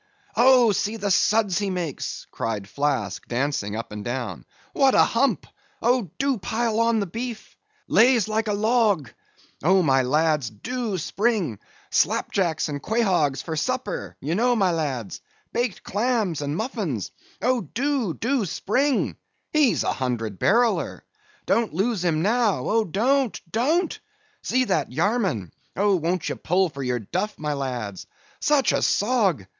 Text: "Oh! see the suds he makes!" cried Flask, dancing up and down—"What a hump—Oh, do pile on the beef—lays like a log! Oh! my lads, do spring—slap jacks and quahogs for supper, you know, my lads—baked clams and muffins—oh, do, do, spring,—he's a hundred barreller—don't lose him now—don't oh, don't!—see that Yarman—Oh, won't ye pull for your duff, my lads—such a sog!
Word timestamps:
"Oh! 0.35 0.71
see 0.71 0.95
the 0.97 1.11
suds 1.11 1.59
he 1.59 1.69
makes!" 1.69 2.25
cried 2.31 2.67
Flask, 2.67 3.23
dancing 3.27 3.75
up 3.75 3.91
and 3.91 4.03
down—"What 4.03 4.95
a 4.95 5.03
hump—Oh, 5.03 6.09
do 6.17 6.39
pile 6.39 6.79
on 6.79 6.99
the 6.99 7.05
beef—lays 7.05 8.27
like 8.27 8.47
a 8.47 8.53
log! 8.53 9.11
Oh! 9.63 9.83
my 9.83 10.01
lads, 10.01 10.49
do 10.49 10.97
spring—slap 10.97 12.31
jacks 12.31 12.67
and 12.67 12.81
quahogs 12.81 13.43
for 13.43 13.55
supper, 13.55 14.17
you 14.21 14.33
know, 14.33 14.55
my 14.55 14.71
lads—baked 14.71 15.83
clams 15.83 16.41
and 16.41 16.57
muffins—oh, 16.57 17.61
do, 17.75 18.15
do, 18.15 18.43
spring,—he's 18.45 19.83
a 19.83 19.93
hundred 19.93 20.39
barreller—don't 20.39 21.75
lose 21.75 22.03
him 22.03 22.23
now—don't 22.23 22.97
oh, 23.45 23.49
don't!—see 23.51 24.65
that 24.65 24.89
Yarman—Oh, 24.91 25.95
won't 25.97 26.27
ye 26.27 26.33
pull 26.33 26.69
for 26.69 26.81
your 26.81 26.97
duff, 26.97 27.37
my 27.37 27.53
lads—such 27.53 28.71
a 28.71 28.77
sog! 28.81 29.45